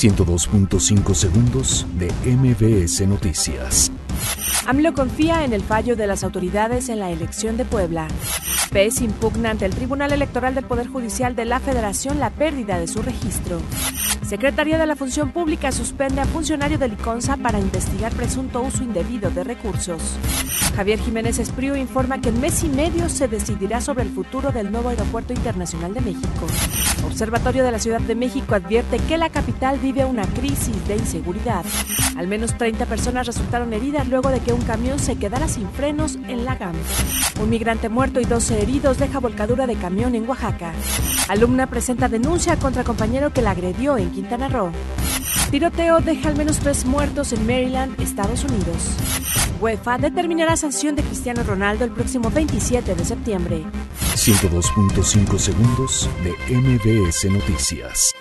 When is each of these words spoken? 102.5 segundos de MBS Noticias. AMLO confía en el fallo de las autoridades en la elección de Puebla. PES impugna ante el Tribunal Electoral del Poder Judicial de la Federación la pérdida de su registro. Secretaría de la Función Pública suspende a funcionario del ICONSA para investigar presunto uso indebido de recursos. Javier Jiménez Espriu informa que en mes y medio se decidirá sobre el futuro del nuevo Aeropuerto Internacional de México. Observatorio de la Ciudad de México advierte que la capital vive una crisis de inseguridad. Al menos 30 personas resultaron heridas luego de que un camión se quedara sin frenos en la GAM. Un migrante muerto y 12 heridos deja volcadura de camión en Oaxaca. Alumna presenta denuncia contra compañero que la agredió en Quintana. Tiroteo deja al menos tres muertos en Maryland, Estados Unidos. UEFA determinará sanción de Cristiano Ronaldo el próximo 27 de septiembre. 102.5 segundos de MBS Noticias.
102.5 0.00 1.14
segundos 1.14 1.86
de 1.98 2.10
MBS 2.24 3.06
Noticias. 3.06 3.92
AMLO 4.66 4.94
confía 4.94 5.44
en 5.44 5.52
el 5.52 5.60
fallo 5.60 5.94
de 5.94 6.06
las 6.06 6.24
autoridades 6.24 6.88
en 6.88 7.00
la 7.00 7.10
elección 7.10 7.58
de 7.58 7.66
Puebla. 7.66 8.08
PES 8.72 9.02
impugna 9.02 9.50
ante 9.50 9.66
el 9.66 9.74
Tribunal 9.74 10.12
Electoral 10.12 10.54
del 10.54 10.64
Poder 10.64 10.88
Judicial 10.88 11.36
de 11.36 11.44
la 11.44 11.60
Federación 11.60 12.18
la 12.18 12.30
pérdida 12.30 12.78
de 12.78 12.88
su 12.88 13.02
registro. 13.02 13.60
Secretaría 14.30 14.78
de 14.78 14.86
la 14.86 14.94
Función 14.94 15.32
Pública 15.32 15.72
suspende 15.72 16.20
a 16.20 16.24
funcionario 16.24 16.78
del 16.78 16.92
ICONSA 16.92 17.36
para 17.38 17.58
investigar 17.58 18.12
presunto 18.12 18.62
uso 18.62 18.84
indebido 18.84 19.28
de 19.28 19.42
recursos. 19.42 20.00
Javier 20.76 21.00
Jiménez 21.00 21.40
Espriu 21.40 21.74
informa 21.74 22.20
que 22.20 22.28
en 22.28 22.40
mes 22.40 22.62
y 22.62 22.68
medio 22.68 23.08
se 23.08 23.26
decidirá 23.26 23.80
sobre 23.80 24.04
el 24.04 24.10
futuro 24.10 24.52
del 24.52 24.70
nuevo 24.70 24.90
Aeropuerto 24.90 25.32
Internacional 25.32 25.94
de 25.94 26.00
México. 26.00 26.46
Observatorio 27.04 27.64
de 27.64 27.72
la 27.72 27.80
Ciudad 27.80 28.00
de 28.00 28.14
México 28.14 28.54
advierte 28.54 28.98
que 29.08 29.18
la 29.18 29.30
capital 29.30 29.80
vive 29.80 30.04
una 30.04 30.24
crisis 30.26 30.86
de 30.86 30.94
inseguridad. 30.94 31.64
Al 32.16 32.28
menos 32.28 32.56
30 32.56 32.86
personas 32.86 33.26
resultaron 33.26 33.72
heridas 33.72 34.06
luego 34.06 34.30
de 34.30 34.38
que 34.38 34.52
un 34.52 34.62
camión 34.62 35.00
se 35.00 35.16
quedara 35.16 35.48
sin 35.48 35.68
frenos 35.70 36.18
en 36.28 36.44
la 36.44 36.54
GAM. 36.54 36.76
Un 37.42 37.50
migrante 37.50 37.88
muerto 37.88 38.20
y 38.20 38.26
12 38.26 38.62
heridos 38.62 38.98
deja 38.98 39.18
volcadura 39.18 39.66
de 39.66 39.74
camión 39.74 40.14
en 40.14 40.28
Oaxaca. 40.28 40.72
Alumna 41.28 41.66
presenta 41.68 42.08
denuncia 42.08 42.56
contra 42.56 42.84
compañero 42.84 43.32
que 43.32 43.42
la 43.42 43.52
agredió 43.52 43.96
en 43.96 44.10
Quintana. 44.20 44.72
Tiroteo 45.50 46.00
deja 46.00 46.28
al 46.28 46.36
menos 46.36 46.58
tres 46.58 46.84
muertos 46.84 47.32
en 47.32 47.46
Maryland, 47.46 47.98
Estados 48.00 48.44
Unidos. 48.44 48.90
UEFA 49.60 49.98
determinará 49.98 50.56
sanción 50.56 50.94
de 50.94 51.02
Cristiano 51.02 51.42
Ronaldo 51.42 51.84
el 51.84 51.90
próximo 51.90 52.30
27 52.30 52.94
de 52.94 53.04
septiembre. 53.04 53.64
102.5 54.14 55.38
segundos 55.38 56.08
de 56.22 56.54
MBS 56.54 57.30
Noticias. 57.30 58.14